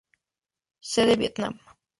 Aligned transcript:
Sede: 0.79 1.15
Vietnam. 1.15 1.59